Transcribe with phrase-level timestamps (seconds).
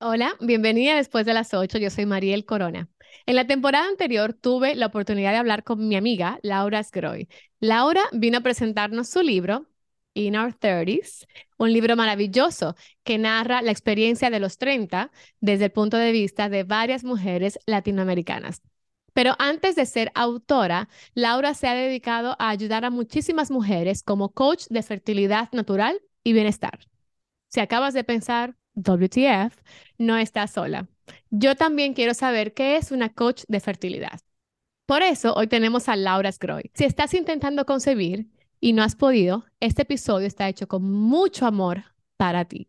[0.00, 1.78] Hola, bienvenida después de las 8.
[1.78, 2.88] Yo soy Mariel Corona.
[3.26, 7.28] En la temporada anterior tuve la oportunidad de hablar con mi amiga Laura Sgroy.
[7.58, 9.66] Laura vino a presentarnos su libro,
[10.14, 11.26] In Our Thirties,
[11.56, 16.48] un libro maravilloso que narra la experiencia de los 30 desde el punto de vista
[16.48, 18.62] de varias mujeres latinoamericanas.
[19.14, 24.28] Pero antes de ser autora, Laura se ha dedicado a ayudar a muchísimas mujeres como
[24.28, 26.78] coach de fertilidad natural y bienestar.
[27.48, 29.56] Si acabas de pensar, WTF,
[29.98, 30.88] no estás sola.
[31.30, 34.20] Yo también quiero saber qué es una coach de fertilidad.
[34.86, 36.70] Por eso hoy tenemos a Laura Sgroy.
[36.74, 38.28] Si estás intentando concebir
[38.60, 41.84] y no has podido, este episodio está hecho con mucho amor
[42.16, 42.68] para ti.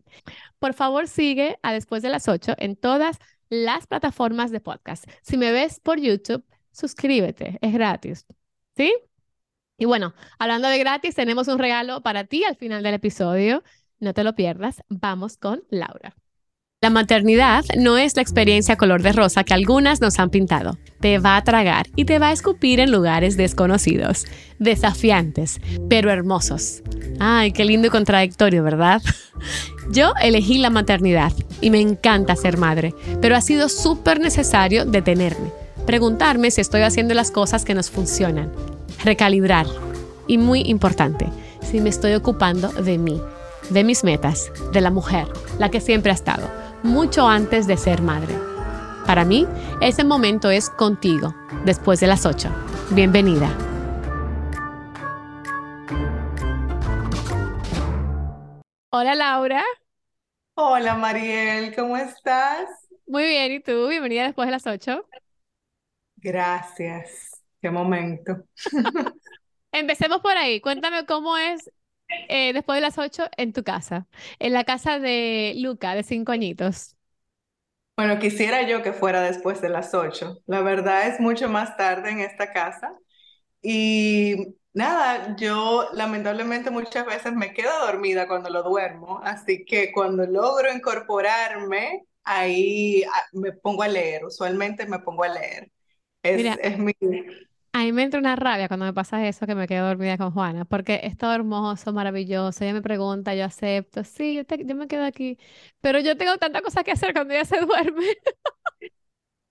[0.59, 5.05] Por favor, sigue a Después de las 8 en todas las plataformas de podcast.
[5.21, 8.25] Si me ves por YouTube, suscríbete, es gratis.
[8.75, 8.93] ¿Sí?
[9.77, 13.63] Y bueno, hablando de gratis, tenemos un regalo para ti al final del episodio.
[13.99, 14.81] No te lo pierdas.
[14.89, 16.15] Vamos con Laura.
[16.81, 20.77] La maternidad no es la experiencia color de rosa que algunas nos han pintado.
[21.01, 24.25] Te va a tragar y te va a escupir en lugares desconocidos,
[24.59, 26.81] desafiantes, pero hermosos.
[27.19, 29.01] Ay, qué lindo y contradictorio, ¿verdad?
[29.91, 35.51] Yo elegí la maternidad y me encanta ser madre, pero ha sido súper necesario detenerme,
[35.85, 38.53] preguntarme si estoy haciendo las cosas que nos funcionan,
[39.03, 39.65] recalibrar
[40.27, 41.27] y muy importante,
[41.59, 43.19] si me estoy ocupando de mí,
[43.69, 46.49] de mis metas, de la mujer, la que siempre ha estado
[46.83, 48.33] mucho antes de ser madre.
[49.05, 49.47] Para mí,
[49.81, 52.49] ese momento es contigo, después de las 8.
[52.91, 53.49] Bienvenida.
[58.91, 59.63] Hola Laura.
[60.55, 62.67] Hola Mariel, ¿cómo estás?
[63.07, 63.87] Muy bien, ¿y tú?
[63.87, 65.05] Bienvenida después de las 8.
[66.17, 68.43] Gracias, qué momento.
[69.71, 70.59] Empecemos por ahí.
[70.59, 71.71] Cuéntame cómo es
[72.27, 74.07] eh, después de las 8 en tu casa,
[74.39, 76.95] en la casa de Luca, de cinco añitos.
[77.97, 80.37] Bueno, quisiera yo que fuera después de las 8.
[80.47, 82.93] La verdad es mucho más tarde en esta casa.
[83.61, 90.25] Y nada, yo lamentablemente muchas veces me quedo dormida cuando lo duermo, así que cuando
[90.27, 94.25] logro incorporarme, ahí ah, me pongo a leer.
[94.25, 95.71] Usualmente me pongo a leer.
[96.23, 96.93] Es, Mira, es mi,
[97.73, 100.31] a mí me entra una rabia cuando me pasa eso, que me quedo dormida con
[100.31, 102.63] Juana, porque es todo hermoso, maravilloso.
[102.63, 105.37] Ella me pregunta, yo acepto, sí, yo, te- yo me quedo aquí,
[105.81, 108.05] pero yo tengo tantas cosas que hacer cuando ella se duerme,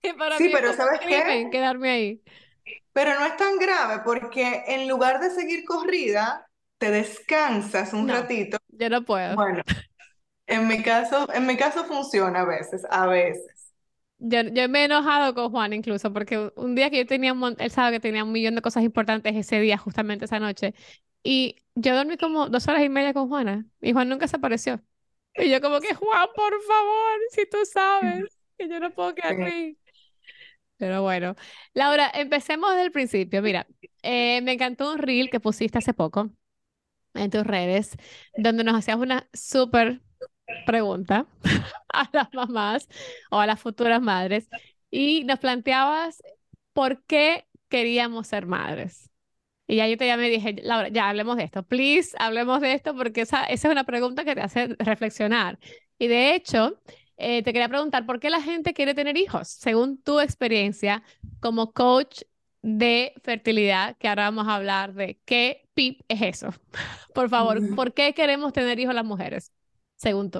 [0.01, 1.23] que para Sí, mí pero ¿sabes qué?
[1.51, 2.23] quedarme ahí.
[2.93, 6.47] Pero no es tan grave porque en lugar de seguir corrida,
[6.77, 8.57] te descansas un No, ratito.
[8.69, 9.37] yo no puedo.
[9.37, 9.63] Bueno,
[10.47, 13.58] en mi caso, en mi caso funciona a veces, a veces.
[14.19, 17.55] Yo, yo me he enojado con Juan incluso, porque un día que yo tenía un
[17.57, 20.73] él sabe que tenía un millón de cosas importantes ese día, justamente esa noche,
[21.23, 24.81] y yo dormí como dos horas y media con Juana, y Juan nunca se apareció.
[25.35, 28.25] Y yo como que, Juan, por favor, si tú sabes
[28.57, 29.55] que yo no puedo quedarme Sí.
[29.55, 29.77] ahí.
[30.77, 31.35] Pero bueno,
[31.73, 33.41] Laura, empecemos desde el principio.
[33.41, 33.67] Mira,
[34.01, 36.29] eh, me encantó un reel que pusiste hace poco
[37.15, 37.97] en tus redes,
[38.37, 40.01] donde nos hacías una súper
[40.65, 41.25] pregunta
[41.93, 42.87] a las mamás
[43.31, 44.49] o a las futuras madres
[44.91, 46.21] y nos planteabas
[46.73, 49.09] por qué queríamos ser madres.
[49.67, 52.73] Y ya yo te llamé y dije, Laura, ya hablemos de esto, please, hablemos de
[52.73, 55.59] esto porque esa, esa es una pregunta que te hace reflexionar.
[55.99, 56.79] Y de hecho,
[57.17, 59.47] eh, te quería preguntar, ¿por qué la gente quiere tener hijos?
[59.47, 61.03] Según tu experiencia
[61.39, 62.21] como coach
[62.61, 66.53] de fertilidad, que ahora vamos a hablar de qué PIP es eso.
[67.13, 69.51] Por favor, ¿por qué queremos tener hijos las mujeres?
[69.99, 70.31] Según.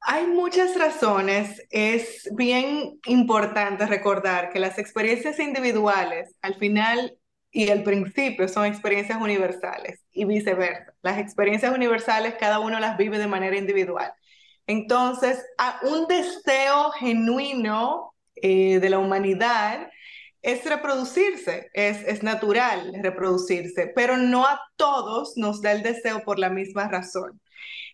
[0.00, 1.60] Hay muchas razones.
[1.70, 7.16] Es bien importante recordar que las experiencias individuales al final
[7.50, 10.94] y al principio son experiencias universales y viceversa.
[11.02, 14.12] Las experiencias universales cada uno las vive de manera individual.
[14.68, 19.88] Entonces, a un deseo genuino eh, de la humanidad
[20.42, 26.38] es reproducirse, es, es natural reproducirse, pero no a todos nos da el deseo por
[26.38, 27.40] la misma razón.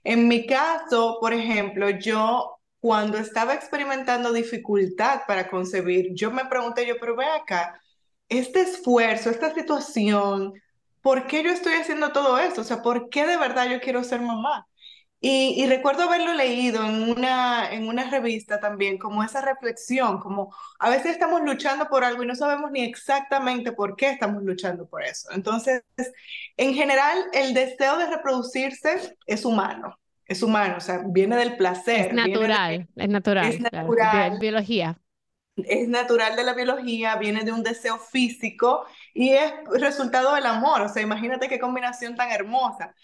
[0.04, 6.86] En mi caso, por ejemplo, yo cuando estaba experimentando dificultad para concebir, yo me pregunté,
[6.86, 7.80] yo, pero ve acá,
[8.28, 10.54] este esfuerzo, esta situación,
[11.02, 12.62] ¿por qué yo estoy haciendo todo esto?
[12.62, 14.67] O sea, ¿por qué de verdad yo quiero ser mamá?
[15.20, 20.54] Y, y recuerdo haberlo leído en una, en una revista también, como esa reflexión, como
[20.78, 24.86] a veces estamos luchando por algo y no sabemos ni exactamente por qué estamos luchando
[24.88, 25.28] por eso.
[25.32, 25.82] Entonces,
[26.56, 31.56] en general, el deseo de reproducirse es humano, es humano, o sea, viene del
[31.90, 33.08] Es placer, de, natural, es
[33.40, 35.00] es natural, claro, natural, biología.
[35.56, 40.82] es natural de la biología, viene de un deseo físico y es resultado del amor.
[40.82, 42.94] O sea, imagínate qué combinación tan hermosa.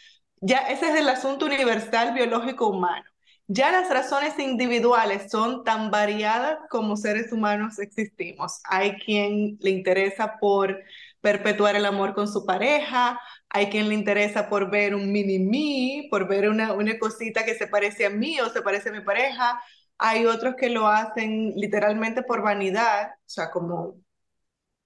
[0.41, 3.05] Ya ese es el asunto universal biológico humano.
[3.47, 8.61] Ya las razones individuales son tan variadas como seres humanos existimos.
[8.65, 10.79] Hay quien le interesa por
[11.21, 16.09] perpetuar el amor con su pareja, hay quien le interesa por ver un mini mí,
[16.11, 19.01] por ver una, una cosita que se parece a mí o se parece a mi
[19.03, 19.61] pareja,
[19.99, 23.95] hay otros que lo hacen literalmente por vanidad, o sea, como,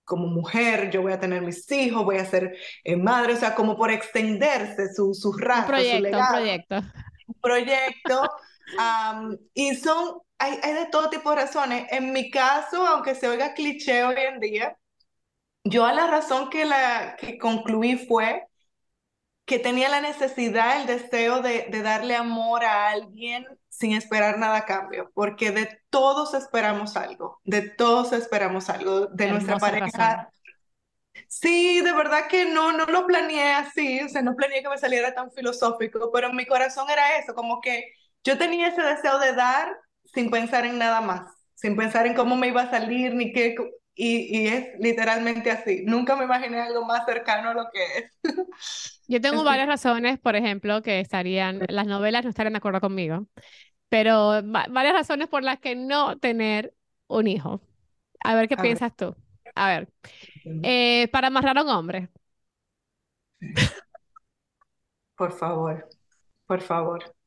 [0.08, 3.54] como mujer, yo voy a tener mis hijos, voy a ser eh, madre, o sea,
[3.54, 6.24] como por extenderse su, su un proyecto, su legado.
[6.24, 6.76] Un proyecto.
[7.26, 8.30] Un proyecto.
[9.52, 11.86] y son, hay, hay de todo tipo de razones.
[11.90, 14.78] En mi caso, aunque se oiga cliché hoy en día,
[15.62, 18.46] yo a la razón que, la, que concluí fue
[19.44, 23.46] que tenía la necesidad, el deseo de, de, darle amor a alguien
[23.78, 29.30] sin esperar nada a cambio, porque de todos esperamos algo, de todos esperamos algo, de
[29.30, 29.86] nuestra pareja.
[29.88, 30.26] Razón.
[31.28, 34.78] Sí, de verdad que no, no lo planeé así, o sea, no planeé que me
[34.78, 37.92] saliera tan filosófico, pero en mi corazón era eso, como que
[38.24, 39.76] yo tenía ese deseo de dar
[40.12, 43.54] sin pensar en nada más, sin pensar en cómo me iba a salir, ni qué,
[44.00, 45.82] y, y, es literalmente así.
[45.84, 48.18] Nunca me imaginé algo más cercano a lo que es.
[49.08, 53.26] Yo tengo varias razones, por ejemplo, que estarían, las novelas no estarían de acuerdo conmigo,
[53.88, 56.74] pero varias razones por las que no tener
[57.08, 57.60] un hijo.
[58.22, 59.14] A ver qué a piensas ver.
[59.14, 59.16] tú.
[59.56, 59.88] A ver,
[60.62, 62.08] eh, para amarrar a un hombre.
[65.16, 65.88] Por favor,
[66.46, 67.17] por favor.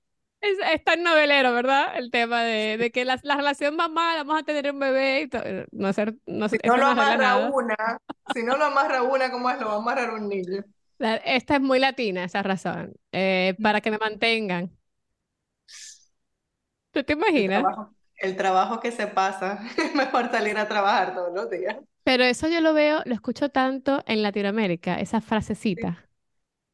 [0.42, 1.96] Es, es, tan novelero, ¿verdad?
[1.96, 5.22] El tema de, de que la, la, relación va mal, vamos a tener un bebé
[5.22, 5.44] y todo.
[5.72, 8.00] No ser, no, si no lo amarra una,
[8.34, 9.60] si no lo amarra una, ¿cómo es?
[9.60, 10.64] Lo va a amarrar un niño.
[11.00, 12.94] Esta es muy latina, esa razón.
[13.12, 14.72] Eh, para que me mantengan.
[16.92, 17.60] ¿Tú te imaginas?
[17.60, 21.78] El trabajo, el trabajo que se pasa, es mejor salir a trabajar todos los días.
[22.04, 26.10] Pero eso yo lo veo, lo escucho tanto en Latinoamérica, esa frasecita.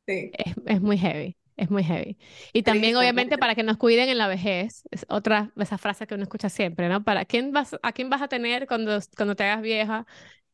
[0.08, 0.22] Sí.
[0.22, 0.32] sí.
[0.34, 1.37] Es, es muy heavy.
[1.58, 2.18] Es muy heavy.
[2.54, 3.40] Y también, sí, obviamente, sí.
[3.40, 6.50] para que nos cuiden en la vejez, es otra de esas frases que uno escucha
[6.50, 7.04] siempre, ¿no?
[7.04, 10.06] Para quién vas, ¿A quién vas a tener cuando, cuando te hagas vieja?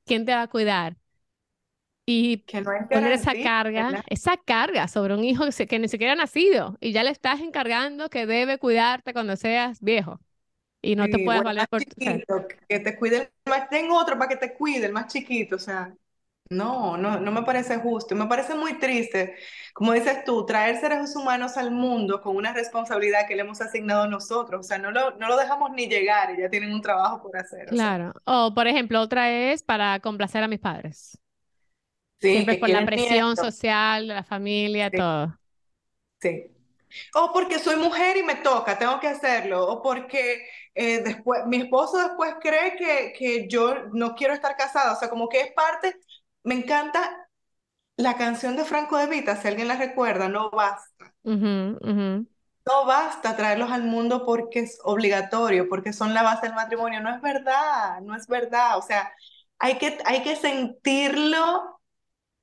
[0.06, 0.96] ¿Quién te va a cuidar?
[2.06, 4.04] Y que no poner esa carga, ¿verdad?
[4.10, 7.40] esa carga sobre un hijo que, que, ni siquiera ha nacido y ya le estás
[7.40, 10.20] encargando que debe cuidarte cuando seas viejo
[10.82, 13.98] y no sí, te puedes bueno, valer por chiquito, que te cuide el más, tengo
[13.98, 15.96] otro para que te cuide, el más chiquito, o sea,
[16.50, 19.36] no, no, no me parece justo, me parece muy triste,
[19.74, 24.08] como dices tú, traer seres humanos al mundo con una responsabilidad que le hemos asignado
[24.08, 27.22] nosotros, o sea, no lo, no lo dejamos ni llegar y ya tienen un trabajo
[27.24, 27.68] por hacer.
[27.70, 28.22] Claro, o, sea.
[28.26, 31.18] o por ejemplo, otra es para complacer a mis padres.
[32.22, 33.44] Sí, Siempre por la presión nieto.
[33.44, 34.98] social de la familia, Sí.
[34.98, 35.38] todo.
[36.22, 36.50] Sí.
[37.16, 39.68] O porque soy mujer y me toca, tengo que hacerlo.
[39.68, 44.94] O porque eh, después, mi esposo después cree que, que yo no quiero estar casada.
[44.94, 45.96] O sea, como que es parte.
[46.44, 47.28] Me encanta
[47.98, 51.14] la canción de Franco De Vita, si alguien la recuerda, no basta.
[52.66, 57.02] No basta traerlos al mundo porque es obligatorio, porque son la base del matrimonio.
[57.02, 58.78] No es verdad, no es verdad.
[58.78, 59.12] O sea,
[59.60, 61.80] hay que, hay que sentirlo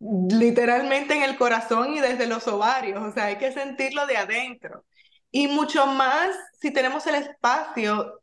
[0.00, 4.84] literalmente en el corazón y desde los ovarios, o sea, hay que sentirlo de adentro.
[5.30, 6.30] Y mucho más
[6.60, 8.19] si tenemos el espacio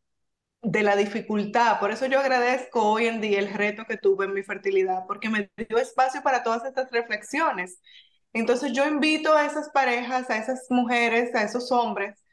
[0.61, 1.79] de la dificultad.
[1.79, 5.29] Por eso yo agradezco hoy en día el reto que tuve en mi fertilidad, porque
[5.29, 7.79] me dio espacio para todas estas reflexiones.
[8.33, 12.23] Entonces yo invito a esas parejas, a esas mujeres, a esos hombres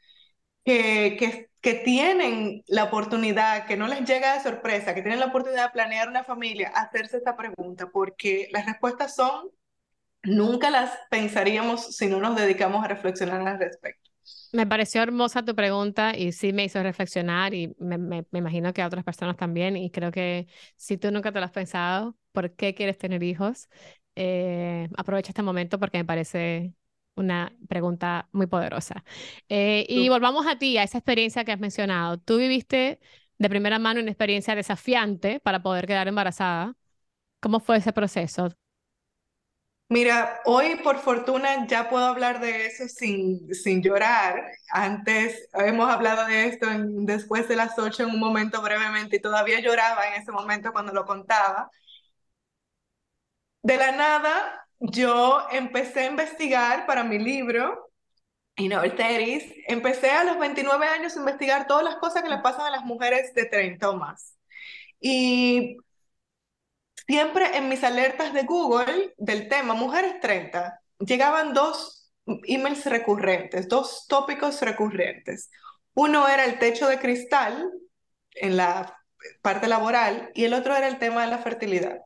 [0.63, 5.27] que, que, que tienen la oportunidad, que no les llega de sorpresa, que tienen la
[5.27, 9.49] oportunidad de planear una familia, hacerse esta pregunta, porque las respuestas son,
[10.23, 14.04] nunca las pensaríamos si no nos dedicamos a reflexionar al respecto.
[14.51, 18.73] Me pareció hermosa tu pregunta y sí me hizo reflexionar y me, me, me, imagino
[18.73, 22.15] que a otras personas también y creo que si tú nunca te lo has pensado,
[22.31, 23.69] ¿por qué quieres tener hijos?
[24.15, 26.73] Eh, aprovecha este momento porque me parece
[27.15, 29.03] una pregunta muy poderosa.
[29.49, 32.17] Eh, y volvamos a ti, a esa experiencia que has mencionado.
[32.17, 32.99] Tú viviste
[33.37, 36.75] de primera mano una experiencia desafiante para poder quedar embarazada.
[37.41, 38.49] ¿Cómo fue ese proceso?
[39.87, 44.43] Mira, hoy por fortuna ya puedo hablar de eso sin, sin llorar.
[44.71, 46.65] Antes hemos hablado de esto
[47.05, 50.91] después de las ocho en un momento brevemente y todavía lloraba en ese momento cuando
[50.91, 51.69] lo contaba.
[53.63, 57.91] De la nada, yo empecé a investigar para mi libro,
[58.57, 62.39] In Our 30 empecé a los 29 años a investigar todas las cosas que le
[62.39, 64.37] pasan a las mujeres de 30 o más.
[64.99, 65.77] Y
[67.07, 72.11] siempre en mis alertas de Google del tema Mujeres 30, llegaban dos
[72.45, 75.49] emails recurrentes, dos tópicos recurrentes.
[75.93, 77.71] Uno era el techo de cristal
[78.31, 78.97] en la
[79.41, 81.99] parte laboral y el otro era el tema de la fertilidad.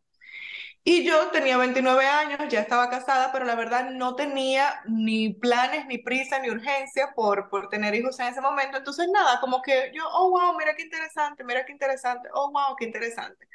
[0.84, 5.86] Y yo tenía 29 años, ya estaba casada, pero la verdad no tenía ni planes,
[5.88, 8.78] ni prisa, ni urgencia por, por tener hijos en ese momento.
[8.78, 12.76] Entonces, nada, como que yo, oh, wow, mira qué interesante, mira qué interesante, oh, wow,
[12.78, 13.49] qué interesante.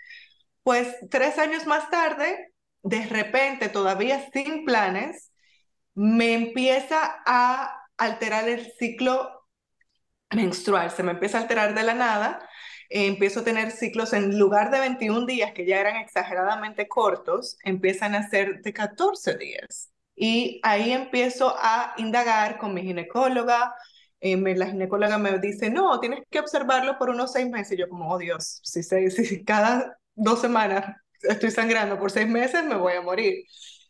[0.65, 2.53] Pues tres años más tarde,
[2.83, 5.31] de repente, todavía sin planes,
[5.95, 9.47] me empieza a alterar el ciclo
[10.31, 12.49] menstrual, se me empieza a alterar de la nada
[12.89, 18.15] empiezo a tener ciclos en lugar de 21 días, que ya eran exageradamente cortos, empiezan
[18.15, 19.91] a ser de 14 días.
[20.15, 23.75] Y ahí empiezo a indagar con mi ginecóloga.
[24.21, 27.73] Eh, la ginecóloga me dice, no, tienes que observarlo por unos seis meses.
[27.73, 32.65] Y yo como, oh Dios, si, si cada dos semanas estoy sangrando por seis meses,
[32.65, 33.45] me voy a morir.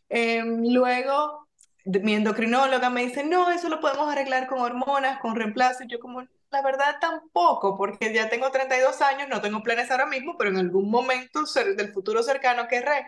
[0.08, 1.48] Em, luego,
[1.84, 5.84] mi endocrinóloga me dice, no, eso lo podemos arreglar con hormonas, con reemplazo.
[5.84, 10.06] Y yo como, la verdad tampoco, porque ya tengo 32 años, no tengo planes ahora
[10.06, 11.40] mismo, pero en algún momento
[11.76, 13.06] del futuro cercano querré.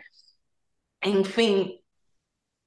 [1.00, 1.80] En fin,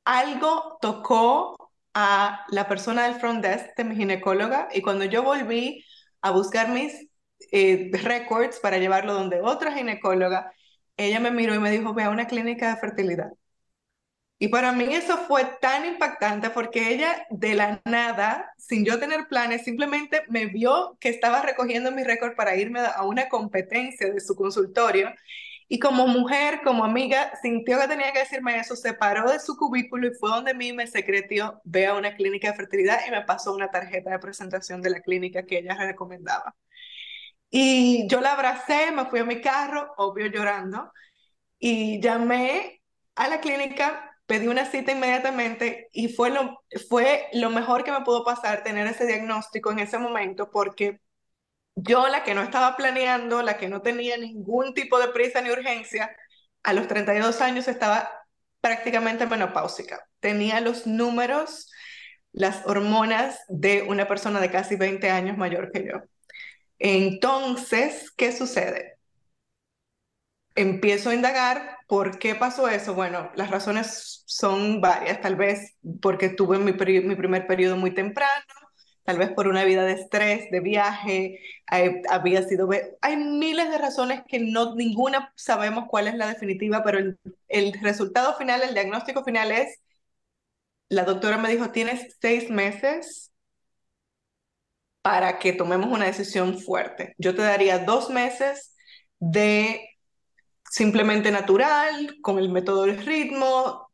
[0.06, 5.84] algo tocó a la persona del front desk de mi ginecóloga y cuando yo volví
[6.22, 7.09] a buscar mis
[7.52, 10.54] eh, records para llevarlo donde otra ginecóloga,
[10.98, 13.32] ella me miró y me dijo, ve a una clínica de fertilidad.
[14.42, 19.28] Y para mí eso fue tan impactante porque ella de la nada, sin yo tener
[19.28, 24.22] planes, simplemente me vio que estaba recogiendo mi récord para irme a una competencia de
[24.22, 25.14] su consultorio.
[25.68, 29.56] Y como mujer, como amiga, sintió que tenía que decirme eso, se paró de su
[29.58, 33.24] cubículo y fue donde mí me secretió, ve a una clínica de fertilidad y me
[33.24, 36.56] pasó una tarjeta de presentación de la clínica que ella recomendaba.
[37.50, 40.92] Y yo la abracé, me fui a mi carro, obvio llorando,
[41.60, 42.82] y llamé
[43.16, 48.02] a la clínica pedí una cita inmediatamente y fue lo, fue lo mejor que me
[48.02, 51.00] pudo pasar tener ese diagnóstico en ese momento porque
[51.76, 55.50] yo, la que no estaba planeando, la que no tenía ningún tipo de prisa ni
[55.50, 56.16] urgencia,
[56.62, 58.12] a los 32 años estaba
[58.62, 60.06] prácticamente menopáusica.
[60.20, 61.72] Tenía los números,
[62.32, 66.02] las hormonas de una persona de casi 20 años mayor que yo.
[66.80, 68.98] Entonces, ¿qué sucede?
[70.56, 72.94] Empiezo a indagar ¿Por qué pasó eso?
[72.94, 78.44] Bueno, las razones son varias, tal vez porque tuve mi, mi primer periodo muy temprano,
[79.04, 81.40] tal vez por una vida de estrés, de viaje,
[82.10, 82.70] había sido...
[83.02, 87.74] Hay miles de razones que no ninguna sabemos cuál es la definitiva, pero el, el
[87.82, 89.80] resultado final, el diagnóstico final es,
[90.90, 93.32] la doctora me dijo, tienes seis meses
[95.02, 97.14] para que tomemos una decisión fuerte.
[97.18, 98.76] Yo te daría dos meses
[99.20, 99.82] de
[100.70, 103.90] simplemente natural, con el método del ritmo,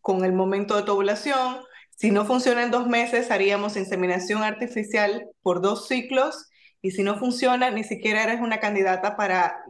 [0.00, 1.58] con el momento de tu ovulación.
[1.96, 6.48] Si no funciona en dos meses, haríamos inseminación artificial por dos ciclos.
[6.80, 9.64] Y si no funciona, ni siquiera eres una candidata para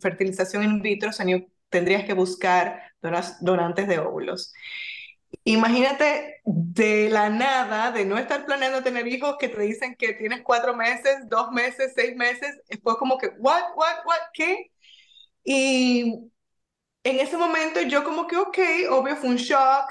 [0.00, 1.10] fertilización in vitro,
[1.68, 2.82] tendrías que buscar
[3.40, 4.52] donantes de óvulos.
[5.44, 10.42] Imagínate de la nada, de no estar planeando tener hijos, que te dicen que tienes
[10.42, 14.70] cuatro meses, dos meses, seis meses, después como que, what, what, what, ¿qué?
[15.44, 16.30] Y
[17.04, 18.58] en ese momento yo como que, ok,
[18.90, 19.86] obvio fue un shock,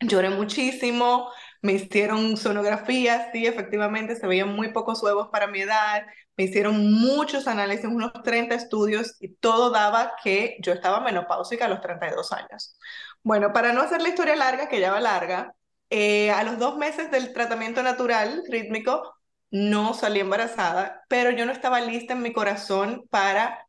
[0.00, 1.30] lloré muchísimo,
[1.62, 6.92] me hicieron sonografías, sí, efectivamente se veían muy pocos huevos para mi edad, me hicieron
[6.92, 12.32] muchos análisis, unos 30 estudios y todo daba que yo estaba menopáusica a los 32
[12.32, 12.76] años.
[13.22, 15.54] Bueno, para no hacer la historia larga, que ya va larga,
[15.90, 19.14] eh, a los dos meses del tratamiento natural rítmico
[19.50, 23.66] no salí embarazada, pero yo no estaba lista en mi corazón para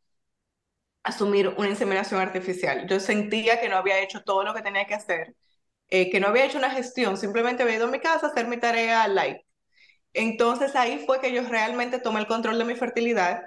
[1.02, 2.86] asumir una inseminación artificial.
[2.88, 5.34] Yo sentía que no había hecho todo lo que tenía que hacer,
[5.88, 8.48] eh, que no había hecho una gestión, simplemente había ido a mi casa a hacer
[8.48, 9.38] mi tarea light.
[10.14, 13.44] Entonces ahí fue que yo realmente tomé el control de mi fertilidad,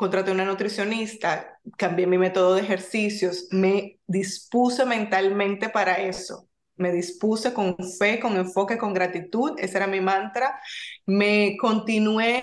[0.00, 6.48] contraté una nutricionista, cambié mi método de ejercicios, me dispuse mentalmente para eso.
[6.76, 10.58] Me dispuse con fe, con enfoque, con gratitud, ese era mi mantra.
[11.04, 12.42] Me continué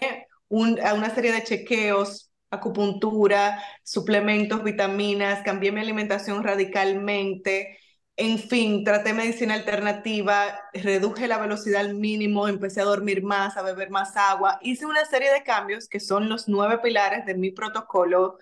[0.84, 7.80] a una serie de chequeos acupuntura, suplementos, vitaminas, cambié mi alimentación radicalmente.
[8.20, 13.62] En fin, traté medicina alternativa, reduje la velocidad al mínimo, empecé a dormir más, a
[13.62, 14.58] beber más agua.
[14.64, 18.40] Hice una serie de cambios que son los nueve pilares de mi protocolo.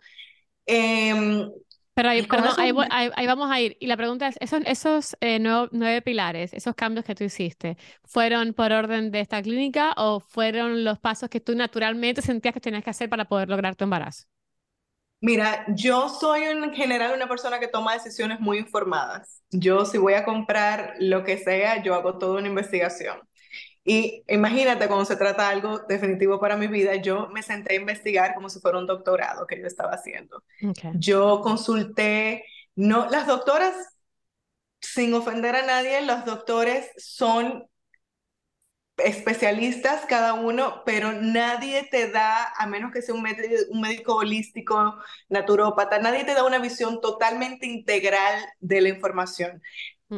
[0.65, 1.51] Em,
[1.93, 2.25] pero ahí,
[2.89, 3.75] ahí, vamos a ir.
[3.81, 8.53] Y la pregunta es, esos, esos eh, nueve, pilares, esos cambios que tú hiciste, ¿fueron
[8.53, 12.83] por orden de esta clínica o fueron los pasos que tú naturalmente sentías que tenías
[12.83, 14.25] que hacer para poder lograr tu embarazo?
[15.25, 19.41] Mira, yo soy en general una persona que toma decisiones muy informadas.
[19.49, 23.17] Yo si voy a comprar lo que sea, yo hago toda una investigación.
[23.83, 27.79] Y imagínate cuando se trata de algo definitivo para mi vida, yo me senté a
[27.79, 30.43] investigar como si fuera un doctorado que yo estaba haciendo.
[30.93, 33.73] Yo consulté, no, las doctoras,
[34.79, 37.65] sin ofender a nadie, los doctores son
[38.97, 44.15] especialistas cada uno, pero nadie te da, a menos que sea un médico, un médico
[44.15, 44.95] holístico,
[45.29, 49.61] naturópata, nadie te da una visión totalmente integral de la información.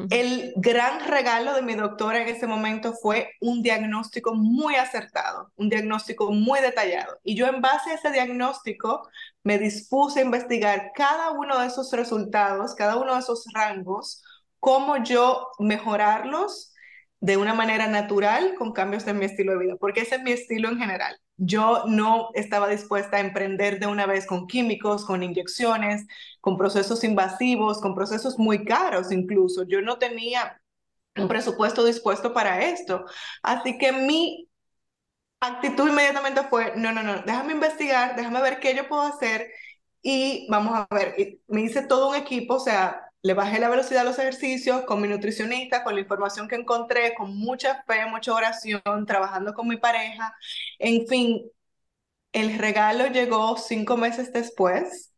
[0.09, 5.69] El gran regalo de mi doctora en ese momento fue un diagnóstico muy acertado, un
[5.69, 7.17] diagnóstico muy detallado.
[7.23, 9.07] Y yo en base a ese diagnóstico
[9.43, 14.21] me dispuse a investigar cada uno de esos resultados, cada uno de esos rangos,
[14.59, 16.73] cómo yo mejorarlos
[17.19, 20.31] de una manera natural con cambios en mi estilo de vida, porque ese es mi
[20.31, 21.19] estilo en general.
[21.37, 26.05] Yo no estaba dispuesta a emprender de una vez con químicos, con inyecciones,
[26.41, 29.63] con procesos invasivos, con procesos muy caros incluso.
[29.63, 30.61] Yo no tenía
[31.15, 33.05] un presupuesto dispuesto para esto.
[33.41, 34.47] Así que mi
[35.39, 39.51] actitud inmediatamente fue, no, no, no, déjame investigar, déjame ver qué yo puedo hacer
[40.01, 41.15] y vamos a ver,
[41.47, 45.01] me hice todo un equipo, o sea, le bajé la velocidad a los ejercicios con
[45.01, 49.77] mi nutricionista, con la información que encontré, con mucha fe, mucha oración, trabajando con mi
[49.77, 50.35] pareja.
[50.79, 51.41] En fin,
[52.33, 55.13] el regalo llegó cinco meses después.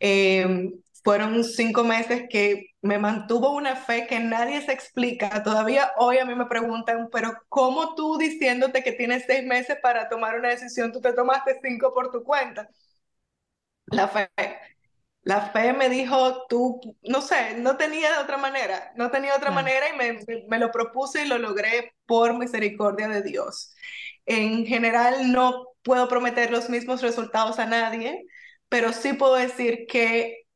[0.00, 0.72] Em,
[1.04, 5.42] fueron cinco meses que me mantuvo una fe que nadie se explica.
[5.42, 10.08] Todavía hoy a mí me preguntan, pero ¿cómo tú diciéndote que tienes seis meses para
[10.08, 12.68] tomar una decisión, tú te tomaste cinco por tu cuenta?
[13.98, 14.30] La fe.
[15.22, 19.50] La fe me dijo, tú, no sé, no tenía de otra manera, no tenía otra
[19.50, 23.74] manera y me, me, lo propuse y lo logré por misericordia de Dios.
[24.24, 28.24] En general no puedo prometer los mismos resultados a nadie,
[28.70, 30.46] pero sí puedo decir que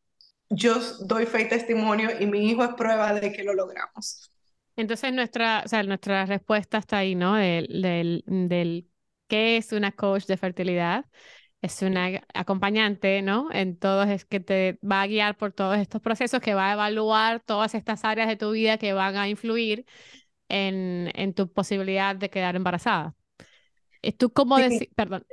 [0.49, 4.31] yo doy fe y testimonio y mi hijo es prueba de que lo logramos.
[4.77, 7.35] Entonces nuestra, o sea, nuestra respuesta está ahí, ¿no?
[7.35, 8.89] Del, del, del
[9.29, 11.05] qué es una coach de fertilidad
[11.65, 13.49] es una acompañante, ¿no?
[13.51, 16.73] En todos es que te va a guiar por todos estos procesos, que va a
[16.75, 19.87] evaluar todas estas áreas de tu vida que van a influir
[20.51, 23.15] en, en tu posibilidad de quedar embarazada.
[24.19, 24.91] ¿Tú cómo decir?
[24.95, 25.27] Perdón.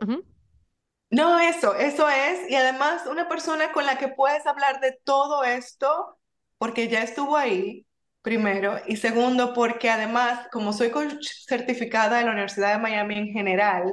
[1.10, 2.50] No, eso, eso es.
[2.50, 6.18] Y además una persona con la que puedes hablar de todo esto,
[6.58, 7.86] porque ya estuvo ahí,
[8.22, 8.80] primero.
[8.88, 13.84] Y segundo, porque además, como soy coach certificada de la Universidad de Miami en general,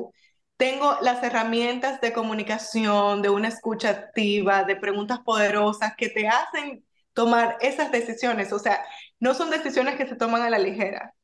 [0.59, 6.85] tengo las herramientas de comunicación, de una escucha activa, de preguntas poderosas que te hacen
[7.15, 8.53] tomar esas decisiones.
[8.53, 8.85] O sea,
[9.21, 11.15] no son decisiones que se toman a la ligera.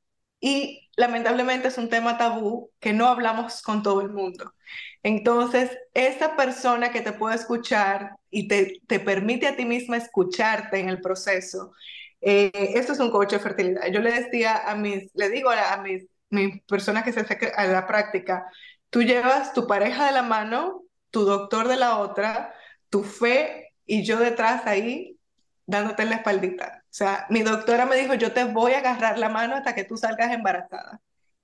[0.40, 4.54] Y lamentablemente es un tema tabú que no hablamos con todo el mundo.
[5.02, 10.78] Entonces, esa persona que te puede escuchar y te, te permite a ti misma escucharte
[10.78, 11.72] en el proceso,
[12.20, 13.86] eh, esto es un coach de fertilidad.
[13.92, 17.66] Yo le decía a mis, le digo a, mis, mis personas que se acercan a
[17.66, 18.46] la práctica,
[18.94, 22.54] Tú llevas tu pareja de la mano, tu doctor de la otra,
[22.90, 25.18] tu fe y yo detrás ahí
[25.66, 26.84] dándote la espaldita.
[26.84, 29.82] O sea, mi doctora me dijo, yo te voy a agarrar la mano hasta que
[29.82, 31.00] tú salgas embarazada.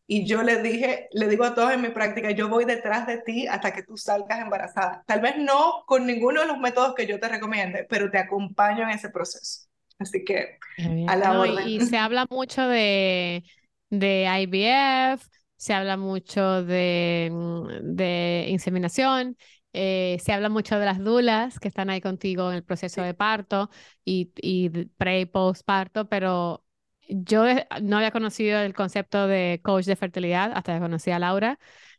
[0.06, 3.18] Y yo le dije, le digo a todos en mi práctica, yo voy detrás de
[3.18, 5.02] ti hasta que tú salgas embarazada.
[5.08, 8.84] Tal vez no con ninguno de los métodos que yo te recomiende, pero te acompaño
[8.84, 9.66] en ese proceso.
[9.98, 10.60] Así que
[11.08, 11.66] a la orden.
[11.66, 13.42] Y, se habla mucho de,
[13.88, 15.26] de IVF,
[15.60, 19.36] se habla mucho de, mm, de inseminación,
[19.74, 23.12] eh, se habla mucho de las dulas que están ahí contigo en el proceso de
[23.14, 23.68] parto
[24.04, 26.64] y, y pre y post parto, pero
[27.08, 27.44] yo
[27.82, 31.58] no había conocido el concepto de coach de fertilidad hasta que conocí a Laura.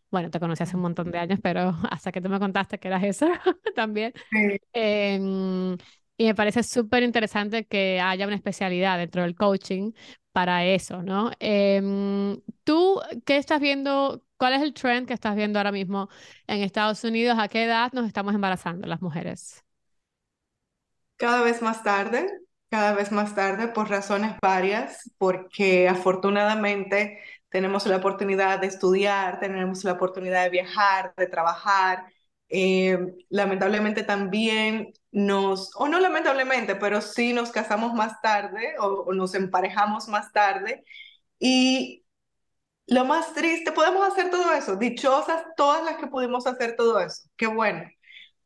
[0.10, 2.88] Bueno, te conocí hace un montón de años, pero hasta que tú me contaste que
[2.88, 3.28] eras eso
[3.76, 4.13] también.
[4.74, 5.78] Em,
[6.17, 9.91] y me parece súper interesante que haya una especialidad dentro del coaching
[10.32, 11.32] para eso, ¿no?
[11.39, 14.24] Em, ¿Tú qué estás viendo?
[14.38, 16.10] ¿Cuál es el trend que estás viendo ahora mismo
[16.48, 17.38] en Estados Unidos?
[17.39, 19.63] ¿A qué edad nos estamos embarazando las mujeres?
[21.17, 22.28] Cada vez más tarde,
[22.70, 29.84] cada vez más tarde por razones varias, porque afortunadamente tenemos la oportunidad de estudiar, tenemos
[29.84, 32.06] la oportunidad de viajar, de trabajar.
[32.53, 39.35] Eh, lamentablemente también nos, o no lamentablemente, pero sí nos casamos más tarde o, nos
[39.35, 40.83] emparejamos más tarde.
[41.39, 42.05] Y
[42.87, 47.23] lo más triste, podemos hacer todo eso, dichosas todas las que pudimos hacer todo eso,
[47.37, 47.83] qué bueno.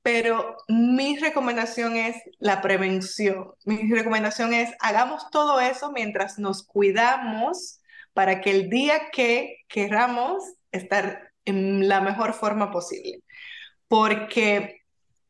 [0.03, 3.53] Pero mi recomendación es la prevención.
[3.65, 7.79] Mi recomendación es hagamos todo eso mientras nos cuidamos
[8.13, 13.24] para que el día que queramos estar en la mejor forma posible.
[13.88, 14.82] Porque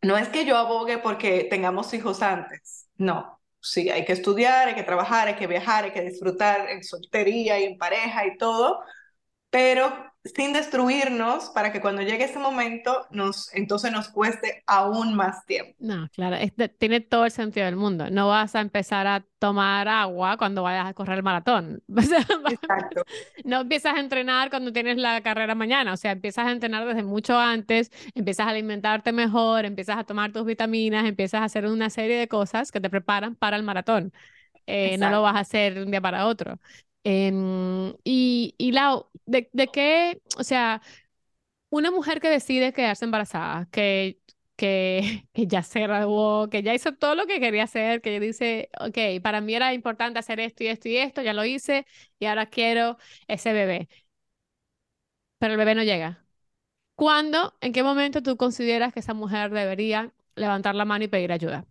[0.01, 3.39] no es que yo abogue porque tengamos hijos antes, no.
[3.59, 7.59] Sí, hay que estudiar, hay que trabajar, hay que viajar, hay que disfrutar en soltería
[7.59, 8.81] y en pareja y todo,
[9.49, 9.91] pero
[10.33, 15.73] sin destruirnos para que cuando llegue ese momento nos, entonces nos cueste aún más tiempo.
[15.79, 16.37] No, claro,
[16.79, 18.09] tiene todo el sentido del mundo.
[18.09, 21.83] No vas a empezar a tomar agua cuando vayas a correr el maratón.
[21.95, 23.03] Exacto.
[23.43, 27.03] No empiezas a entrenar cuando tienes la carrera mañana, o sea, empiezas a entrenar desde
[27.03, 31.91] mucho antes, empiezas a alimentarte mejor, empiezas a tomar tus vitaminas, empiezas a hacer una
[31.91, 34.11] serie de cosas que te preparan para el maratón.
[34.67, 36.59] Eh, no lo vas a hacer de un día para otro.
[37.05, 40.81] Em, y, y Lau, ¿de, ¿de qué, o sea,
[41.69, 44.19] una mujer que decide quedarse embarazada, que,
[44.57, 48.69] que, que ya se graduó, que ya hizo todo lo que quería hacer, que dice,
[48.79, 51.85] ok, para mí era importante hacer esto y esto y esto, ya lo hice
[52.19, 53.89] y ahora quiero ese bebé.
[55.39, 56.25] Pero el bebé no llega.
[56.95, 61.31] ¿Cuándo, en qué momento tú consideras que esa mujer debería levantar la mano y pedir
[61.33, 61.67] ayuda?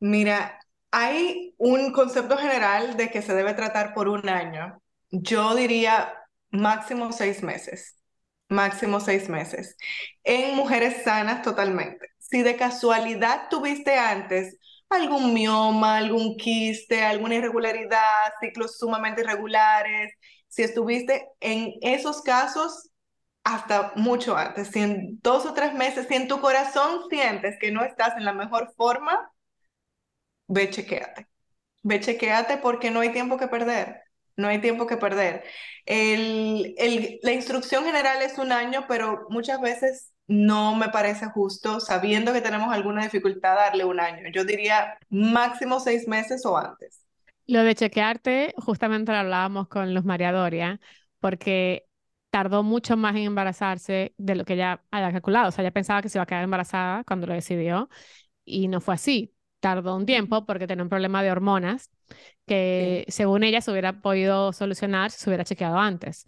[0.00, 0.58] Mira,
[0.90, 4.80] hay un concepto general de que se debe tratar por un año.
[5.10, 6.14] Yo diría
[6.50, 7.96] máximo seis meses.
[8.48, 9.76] Máximo seis meses.
[10.24, 12.08] En mujeres sanas totalmente.
[12.18, 14.56] Si de casualidad tuviste antes
[14.88, 20.12] algún mioma, algún quiste, alguna irregularidad, ciclos sumamente irregulares,
[20.48, 22.90] si estuviste en esos casos
[23.44, 27.70] hasta mucho antes, si en dos o tres meses, si en tu corazón sientes que
[27.70, 29.30] no estás en la mejor forma,
[30.48, 31.26] ve chequéate.
[31.82, 34.02] Ve chequéate porque no hay tiempo que perder.
[34.36, 35.44] No hay tiempo que perder.
[35.84, 41.80] El, el, la instrucción general es un año, pero muchas veces no me parece justo,
[41.80, 44.30] sabiendo que tenemos alguna dificultad, darle un año.
[44.32, 47.04] Yo diría máximo seis meses o antes.
[47.46, 50.80] Lo de chequearte, justamente lo hablábamos con Luz María Doria,
[51.18, 51.86] porque
[52.30, 55.48] tardó mucho más en embarazarse de lo que ella había calculado.
[55.48, 57.88] O sea, ella pensaba que se iba a quedar embarazada cuando lo decidió
[58.44, 61.90] y no fue así tardó un tiempo porque tenía un problema de hormonas
[62.46, 66.26] que según ella se hubiera podido solucionar si se hubiera chequeado antes.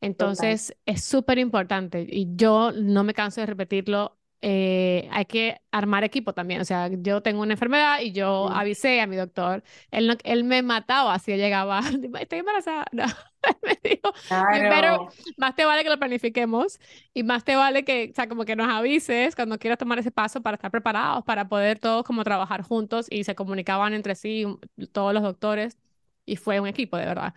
[0.00, 4.18] Entonces es súper importante y yo no me canso de repetirlo.
[4.44, 6.60] Eh, hay que armar equipo también.
[6.60, 9.62] O sea, yo tengo una enfermedad y yo avisé a mi doctor.
[9.90, 11.80] Él, él me mataba si llegaba,
[12.20, 12.86] estoy embarazada.
[12.92, 13.04] No.
[13.62, 14.12] me dijo,
[14.48, 16.78] pero más te vale que lo planifiquemos
[17.14, 20.10] y más te vale que, o sea, como que nos avises cuando quieras tomar ese
[20.10, 24.46] paso para estar preparados, para poder todos como trabajar juntos y se comunicaban entre sí
[24.92, 25.78] todos los doctores
[26.24, 27.34] y fue un equipo, de verdad.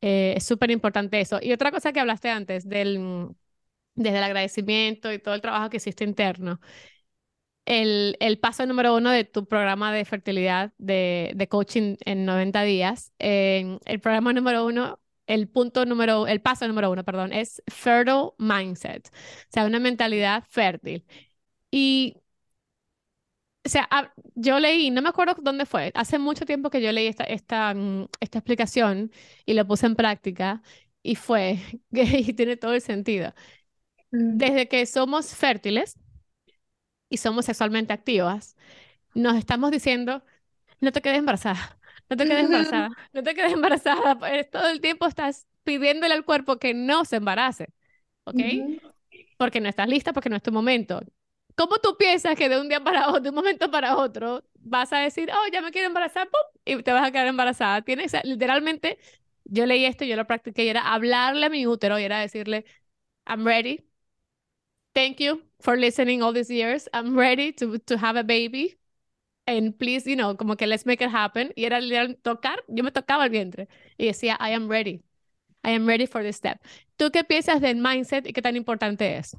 [0.00, 1.38] Eh, es súper importante eso.
[1.42, 3.28] Y otra cosa que hablaste antes, del,
[3.94, 6.60] desde el agradecimiento y todo el trabajo que hiciste interno.
[7.64, 12.62] El, el, paso número uno de tu programa de fertilidad de, de coaching en 90
[12.62, 13.12] días.
[13.18, 14.98] el programa número uno
[15.28, 19.12] el punto número, el paso número uno, perdón, es fertile mindset, o
[19.52, 21.06] sea, una mentalidad fértil.
[21.72, 22.16] Y,
[23.64, 23.88] o sea,
[24.34, 27.74] yo leí, no me acuerdo dónde fue, hace mucho tiempo que yo leí esta, esta,
[27.74, 29.12] mm, esta explicación
[29.44, 30.62] y lo puse en práctica
[31.02, 31.58] y fue,
[31.90, 33.34] y tiene todo el sentido.
[34.12, 34.38] Mm.
[34.38, 35.96] Desde que somos fértiles
[37.08, 38.56] y somos sexualmente activas,
[39.14, 40.24] nos estamos diciendo,
[40.80, 41.77] no te quedes embarazada
[42.08, 46.24] no te quedes embarazada, no te quedes embarazada, pues, todo el tiempo estás pidiéndole al
[46.24, 47.68] cuerpo que no se embarace,
[48.24, 48.40] ¿ok?
[49.36, 51.00] Porque no estás lista, porque no es tu momento.
[51.54, 54.92] ¿Cómo tú piensas que de un día para otro, de un momento para otro, vas
[54.92, 56.40] a decir, oh, ya me quiero embarazar, ¡pum!
[56.64, 57.82] y te vas a quedar embarazada?
[57.82, 58.98] Tienes, literalmente,
[59.44, 62.64] yo leí esto, yo lo practiqué, y era hablarle a mi útero, y era decirle,
[63.26, 63.84] I'm ready.
[64.94, 66.88] Thank you for listening all these years.
[66.92, 68.77] I'm ready to, to have a baby
[69.48, 71.52] and please, you know, como que let's make it happen.
[71.56, 71.80] Y era
[72.22, 75.02] tocar, yo me tocaba el vientre y decía, I am ready.
[75.64, 76.60] I am ready for this step.
[76.96, 79.36] ¿Tú qué piensas del mindset y qué tan importante es?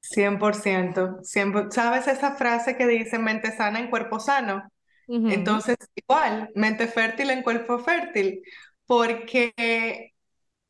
[0.00, 1.70] 100%, 100%.
[1.70, 4.68] ¿Sabes esa frase que dice mente sana en cuerpo sano?
[5.10, 8.42] Entonces, igual, mente fértil en cuerpo fértil,
[8.86, 10.12] porque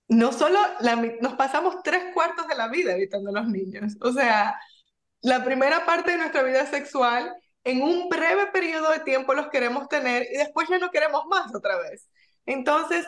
[0.07, 4.13] no solo la, nos pasamos tres cuartos de la vida evitando a los niños, o
[4.13, 4.57] sea,
[5.23, 9.89] la primera parte de nuestra vida sexual en un breve periodo de tiempo los queremos
[9.89, 12.09] tener y después ya no queremos más otra vez.
[12.47, 13.07] Entonces,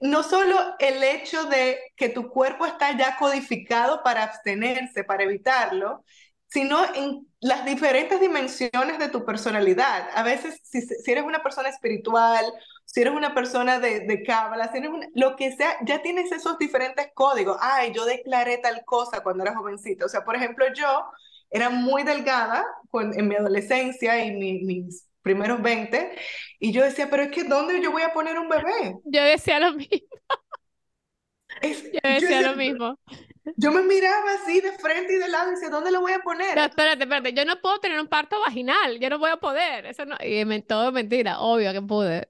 [0.00, 6.04] no solo el hecho de que tu cuerpo está ya codificado para abstenerse, para evitarlo,
[6.48, 10.08] sino en las diferentes dimensiones de tu personalidad.
[10.14, 12.44] A veces, si, eres una persona espiritual,
[12.84, 14.80] si eres una persona de, de cábala, si
[15.14, 17.56] lo que sea, ya tienes esos diferentes códigos.
[17.60, 20.04] Ay, yo declaré tal cosa cuando era jovencita.
[20.04, 21.10] O sea, por ejemplo, yo
[21.52, 26.12] era muy delgada en mi adolescencia y mis primeros 20,
[26.58, 28.96] y yo decía, pero es que ¿dónde yo voy a poner un bebé?
[29.04, 30.08] Yo decía lo mismo.
[31.62, 32.98] yo decía lo mismo.
[33.56, 36.20] Yo me miraba así de frente y de lado y decía, ¿dónde lo voy a
[36.20, 36.56] poner?
[36.56, 39.86] No, espérate, espérate, yo no puedo tener un parto vaginal, yo no voy a poder,
[39.86, 42.28] eso no, y todo es mentira, obvio que pude,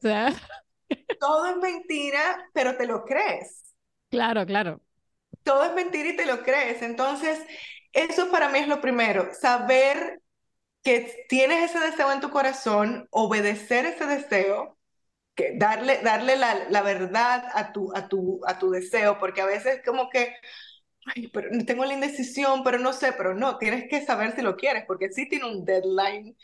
[1.21, 3.75] Todo es mentira, pero te lo crees.
[4.11, 4.81] Claro, claro.
[5.43, 6.83] Todo es mentira y te lo crees.
[6.83, 7.41] Entonces,
[7.93, 10.21] eso para mí es lo primero, saber
[10.83, 14.79] que tienes ese deseo en tu corazón, obedecer ese deseo,
[15.35, 19.81] que darle, darle la, verdad a tu, a, tu, a tu deseo, porque a veces
[19.85, 20.35] como que,
[21.15, 24.57] ay, pero tengo la indecisión, pero no sé, pero no, tienes que saber si lo
[24.57, 26.37] quieres, porque sí tiene un deadline.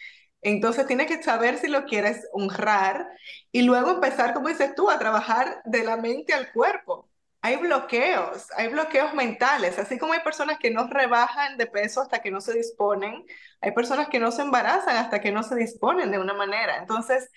[0.43, 3.09] Entonces tienes que saber si lo quieres honrar
[3.53, 7.08] y luego empezar, como dices tú, a trabajar de la mente al cuerpo
[7.49, 12.21] hay bloqueos, hay bloqueos mentales, así como hay personas que no rebajan de peso hasta
[12.21, 13.25] que no se disponen,
[13.63, 16.77] hay personas que no se embarazan hasta que no se disponen de una manera.
[16.79, 17.31] Entonces,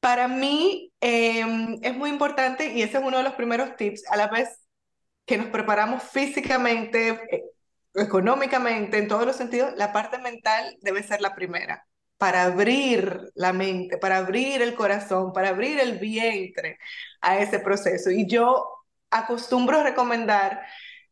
[0.00, 4.16] para mí em, es muy importante y ese es uno de los primeros tips, a
[4.16, 4.48] la vez
[5.26, 7.44] que nos preparamos físicamente, eh,
[7.94, 11.86] económicamente, en todos los sentidos, la parte mental debe ser la primera
[12.18, 16.78] para abrir la mente, para abrir el corazón, para abrir el vientre
[17.20, 18.10] a ese proceso.
[18.10, 18.79] Y yo
[19.10, 20.62] acostumbro recomendar,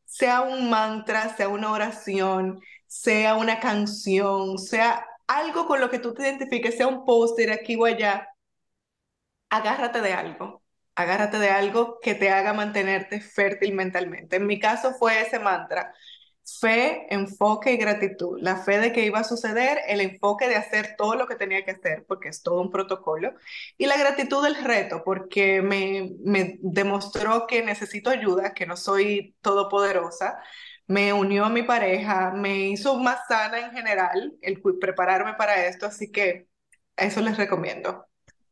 [0.04, 6.14] sea un mantra, sea una oración, sea una canción, sea algo con lo que tú
[6.14, 8.28] te identifiques, sea un póster aquí o allá,
[9.50, 10.62] agárrate de algo,
[10.94, 14.36] agárrate de algo que te haga mantenerte fértil mentalmente.
[14.36, 15.94] En mi caso fue ese mantra
[16.60, 18.38] fe, enfoque y gratitud.
[18.40, 21.64] La fe de que iba a suceder, el enfoque de hacer todo lo que tenía
[21.64, 23.34] que hacer, porque es todo un protocolo,
[23.76, 29.36] y la gratitud del reto, porque me, me demostró que necesito ayuda, que no soy
[29.42, 30.40] todopoderosa.
[30.86, 35.86] Me unió a mi pareja, me hizo más sana en general el prepararme para esto,
[35.86, 36.48] así que
[36.96, 38.07] eso les recomiendo.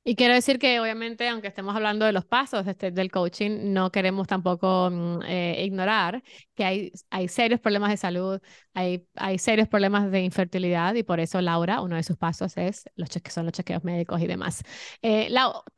[0.08, 3.90] Y quiero decir que obviamente, aunque estemos hablando de los pasos este, del coaching, no
[3.90, 6.22] queremos tampoco mm, eh, ignorar
[6.54, 8.40] que hay, hay serios problemas de salud,
[8.72, 12.88] hay, hay serios problemas de infertilidad y por eso Laura, uno de sus pasos es
[12.94, 14.62] los cheques, son los chequeos médicos y demás.
[15.02, 15.28] Eh,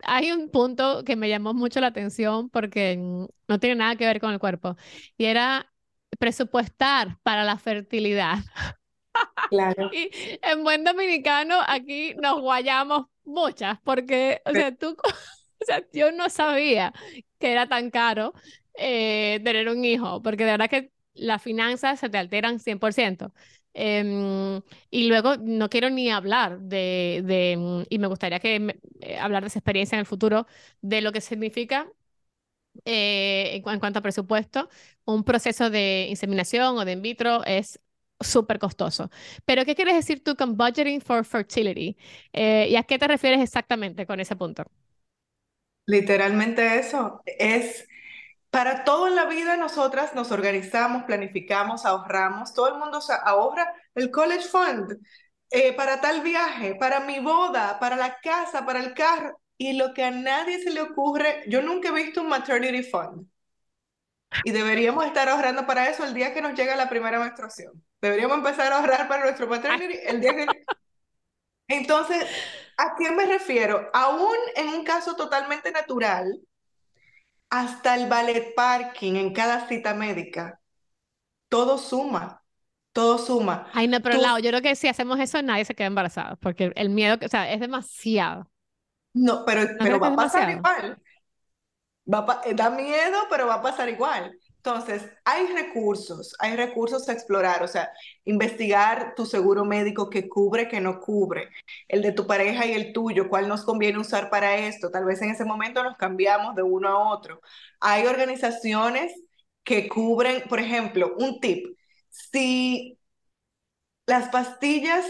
[0.04, 4.04] hay un punto que me llamó mucho la atención porque mm, no tiene nada que
[4.04, 4.76] ver con el cuerpo
[5.16, 5.72] y era
[6.18, 8.40] presupuestar para la fertilidad.
[9.48, 9.90] Claro.
[9.94, 10.10] y
[10.42, 14.96] en buen dominicano aquí nos guayamos muchas, porque, o sea, tú,
[15.60, 16.92] o sea, yo no sabía
[17.38, 18.34] que era tan caro
[18.74, 23.32] eh, tener un hijo, porque de verdad que las finanzas se te alteran 100%.
[23.74, 24.60] Em,
[24.90, 29.48] y luego no quiero ni hablar de, de y me gustaría que eh, hablar de
[29.48, 30.46] esa experiencia en el futuro,
[30.80, 31.86] de lo que significa
[32.84, 34.68] eh, en, cuanto a presupuesto,
[35.04, 37.80] un proceso de inseminación o de in vitro es
[38.20, 39.10] súper costoso.
[39.44, 41.96] Pero, ¿qué quieres decir tú con budgeting for fertility?
[42.32, 44.64] Eh, ¿Y a qué te refieres exactamente con ese punto?
[45.86, 47.22] Literalmente eso.
[47.24, 47.86] Es
[48.50, 52.54] para todo en la vida nosotras nos organizamos, planificamos, ahorramos.
[52.54, 54.98] Todo el mundo ahorra el college fund
[55.50, 59.40] eh, para tal viaje, para mi boda, para la casa, para el carro.
[59.58, 63.26] Y lo que a nadie se le ocurre, yo nunca he visto un maternity fund.
[64.44, 67.84] Y deberíamos estar ahorrando para eso el día que nos llega la primera menstruación.
[68.00, 70.46] Deberíamos empezar a ahorrar para nuestro maternity el día que...
[71.68, 72.24] Entonces,
[72.76, 73.90] ¿a quién me refiero?
[73.92, 76.40] Aún en un caso totalmente natural,
[77.50, 80.60] hasta el ballet parking en cada cita médica,
[81.48, 82.42] todo suma,
[82.92, 83.68] todo suma.
[83.74, 86.72] Ay, no, pero lado, yo creo que si hacemos eso nadie se queda embarazado, porque
[86.74, 88.50] el miedo, o sea, es demasiado.
[89.14, 90.98] No, pero, pero va a pasar igual.
[92.12, 94.38] Va eh, da miedo, pero va a pasar igual.
[94.68, 97.90] Entonces, hay recursos, hay recursos a explorar, o sea,
[98.26, 101.48] investigar tu seguro médico que cubre, que no cubre,
[101.88, 104.90] el de tu pareja y el tuyo, cuál nos conviene usar para esto.
[104.90, 107.40] Tal vez en ese momento nos cambiamos de uno a otro.
[107.80, 109.10] Hay organizaciones
[109.64, 111.64] que cubren, por ejemplo, un tip,
[112.10, 112.98] si
[114.04, 115.06] las pastillas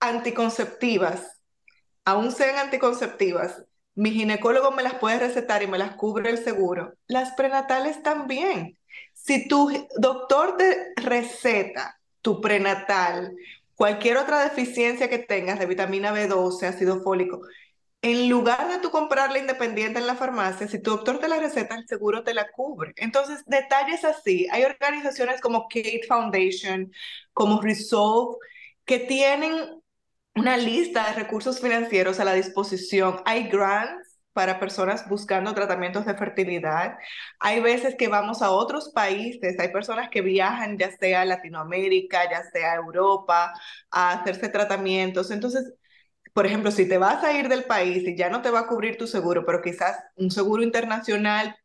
[0.00, 1.40] anticonceptivas,
[2.04, 3.62] aún sean anticonceptivas,
[3.94, 6.94] mi ginecólogo me las puede recetar y me las cubre el seguro.
[7.06, 8.78] Las prenatales también.
[9.12, 13.34] Si tu doctor te receta tu prenatal,
[13.74, 17.40] cualquier otra deficiencia que tengas de vitamina B12, ácido fólico,
[18.02, 21.74] en lugar de tú comprarla independiente en la farmacia, si tu doctor te la receta,
[21.74, 22.92] el seguro te la cubre.
[22.96, 24.46] Entonces, detalles así.
[24.52, 26.92] Hay organizaciones como Kate Foundation,
[27.32, 28.36] como Resolve,
[28.84, 29.54] que tienen
[30.34, 33.20] una lista de recursos financieros a la disposición.
[33.24, 36.98] Hay grants para personas buscando tratamientos de fertilidad.
[37.38, 42.28] Hay veces que vamos a otros países, hay personas que viajan ya sea a Latinoamérica,
[42.28, 43.52] ya sea a Europa,
[43.90, 45.30] a hacerse tratamientos.
[45.30, 45.72] Entonces,
[46.32, 48.66] por ejemplo, si te vas a ir del país y ya no te va a
[48.66, 51.56] cubrir tu seguro, pero quizás un seguro internacional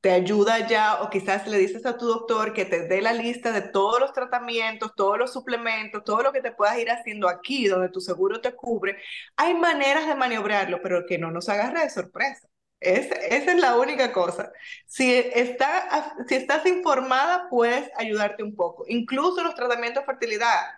[0.00, 3.50] te ayuda ya o quizás le dices a tu doctor que te dé la lista
[3.52, 7.66] de todos los tratamientos, todos los suplementos, todo lo que te puedas ir haciendo aquí
[7.66, 8.98] donde tu seguro te cubre.
[9.36, 12.48] Hay maneras de maniobrarlo, pero que no nos agarre de sorpresa.
[12.80, 13.16] esa
[13.52, 14.52] es la única cosa.
[14.86, 18.84] Si, está, si estás informada, puedes ayudarte un poco.
[18.88, 20.77] Incluso los tratamientos de fertilidad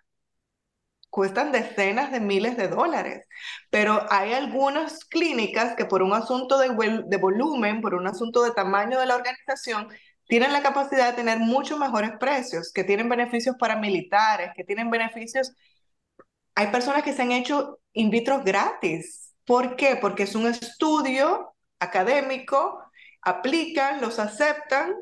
[1.11, 3.27] cuestan decenas de miles de dólares,
[3.68, 6.68] pero hay algunas clínicas que por un asunto de,
[7.18, 9.88] volumen, por un asunto de tamaño de la organización,
[10.29, 15.53] tienen la capacidad de tener mucho mejores precios, que tienen beneficios paramilitares, que tienen beneficios...
[16.55, 19.35] Hay personas que se han hecho in vitro gratis.
[19.44, 19.96] ¿Por qué?
[19.96, 22.81] Porque es un estudio académico,
[23.23, 24.94] aplican, los aceptan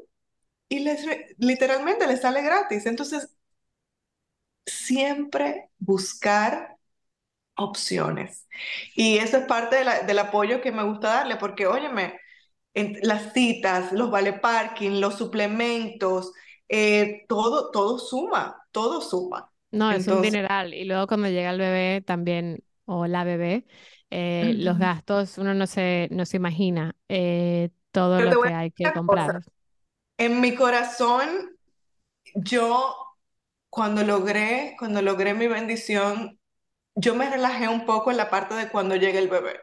[0.68, 1.05] y les,
[1.38, 2.87] literalmente les sale gratis.
[2.87, 3.38] Entonces,
[4.68, 6.76] siempre buscar
[7.57, 8.46] opciones.
[8.94, 9.76] Y eso es parte
[10.07, 12.18] del apoyo que me gusta darle, porque óyeme,
[13.02, 16.33] las citas, los vale parking, los suplementos,
[16.68, 19.50] eh, todo, todo suma, todo suma.
[19.70, 20.74] No, es un dineral.
[20.74, 23.66] Y luego cuando llega el bebé también, o la bebé,
[24.11, 28.90] eh, los gastos uno no se, no se imagina eh, todo lo que hay que
[28.92, 29.40] comprar.
[30.16, 31.57] En mi corazón,
[32.35, 33.08] yo
[33.70, 36.38] cuando logré, cuando logré mi bendición,
[36.96, 39.61] yo me relajé un poco en la parte de cuando llegue el bebé.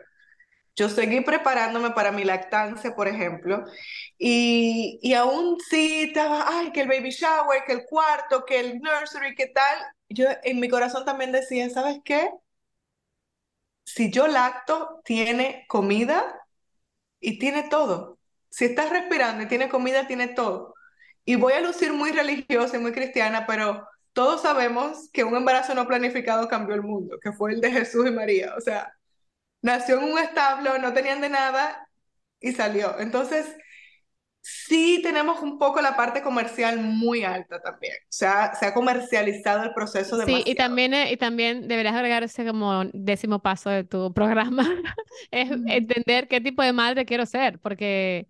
[0.75, 3.63] Yo seguí preparándome para mi lactancia, por ejemplo,
[4.17, 8.79] y, y aún sí estaba, ay, que el baby shower, que el cuarto, que el
[8.81, 9.77] nursery, que tal.
[10.09, 12.29] Yo en mi corazón también decía, ¿sabes qué?
[13.83, 16.41] Si yo lacto, tiene comida
[17.19, 18.19] y tiene todo.
[18.49, 20.75] Si estás respirando y tiene comida, tiene todo.
[21.25, 25.75] Y voy a lucir muy religiosa y muy cristiana, pero todos sabemos que un embarazo
[25.75, 28.55] no planificado cambió el mundo, que fue el de Jesús y María.
[28.57, 28.93] O sea,
[29.61, 31.85] nació en un establo, no tenían de nada
[32.39, 32.97] y salió.
[32.97, 33.45] Entonces,
[34.39, 37.95] sí tenemos un poco la parte comercial muy alta también.
[38.03, 41.93] O sea, se ha comercializado el proceso de Sí, y también, eh, y también deberías
[41.93, 44.63] agregar ese como décimo paso de tu programa,
[45.31, 48.29] es entender qué tipo de madre quiero ser, porque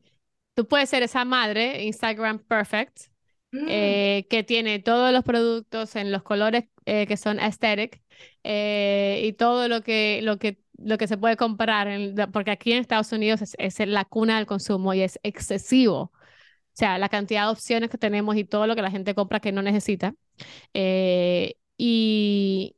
[0.55, 3.14] tú puedes ser esa madre, Instagram Perfect,
[3.63, 3.67] mm.
[3.69, 8.01] eh, que tiene todos los productos en los colores eh, que son aesthetic
[8.43, 11.87] y todo lo que, lo que lo que se puede comprar,
[12.31, 16.11] porque aquí en Estados Unidos es, la cuna del consumo y es excesivo.
[16.75, 19.39] O sea, la cantidad de opciones que tenemos y todo lo que la gente compra
[19.39, 20.13] que no necesita.
[20.73, 22.75] Eh, y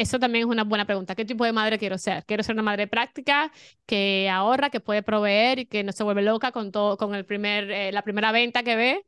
[0.00, 1.14] eso también es una buena pregunta.
[1.14, 2.24] ¿Qué tipo de madre quiero ser?
[2.24, 3.52] Quiero ser una madre práctica,
[3.84, 7.26] que ahorra, que puede proveer y que no se vuelve loca con todo, con el
[7.26, 9.04] primer, eh, la primera venta que ve.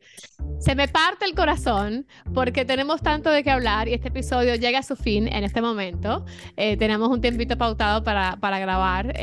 [0.59, 4.81] Se me parte el corazón porque tenemos tanto de qué hablar y este episodio llega
[4.81, 6.27] a su fin en este momento.
[6.57, 9.15] Eh, tenemos un tiempito pautado para, para grabar,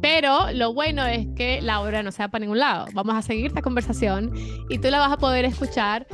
[0.00, 2.86] pero lo bueno es que la hora no se va para ningún lado.
[2.92, 4.32] Vamos a seguir esta conversación
[4.68, 6.06] y tú la vas a poder escuchar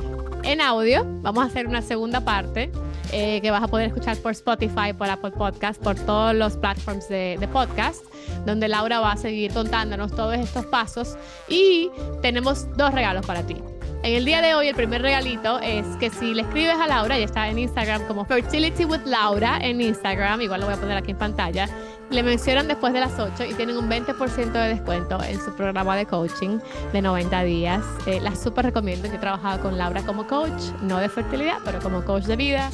[0.43, 1.05] en audio.
[1.21, 2.71] Vamos a hacer una segunda parte
[3.11, 7.07] eh, que vas a poder escuchar por Spotify, por Apple Podcast, por todos los platforms
[7.09, 8.03] de, de podcast,
[8.45, 11.89] donde Laura va a seguir contándonos todos estos pasos y
[12.21, 13.55] tenemos dos regalos para ti.
[14.03, 17.19] En el día de hoy, el primer regalito es que si le escribes a Laura,
[17.19, 20.97] ya está en Instagram como Fertility with Laura en Instagram, igual lo voy a poner
[20.97, 21.69] aquí en pantalla,
[22.09, 25.95] le mencionan después de las 8 y tienen un 20% de descuento en su programa
[25.95, 26.57] de coaching
[26.91, 27.85] de 90 días.
[28.07, 29.07] Eh, la súper recomiendo.
[29.07, 32.71] Yo he trabajado con Laura como coach, no de fertilidad, pero como coach de vida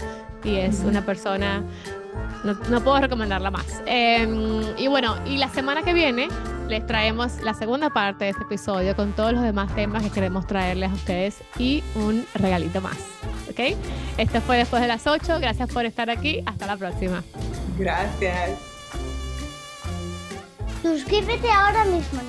[0.47, 1.63] y es una persona
[2.43, 3.81] no, puedo recomendarla más.
[3.85, 6.29] Em, y bueno, y la semana que viene
[6.67, 10.47] les traemos la segunda parte de este episodio con todos los demás temas que queremos
[10.47, 12.97] traerles a ustedes y un regalito más.
[13.49, 13.75] ¿Ok?
[14.17, 15.39] Esto fue después de las 8.
[15.39, 16.41] Gracias por estar aquí.
[16.45, 17.23] Hasta la próxima.
[17.77, 18.51] Gracias.
[20.81, 22.21] Suscríbete ahora mismo.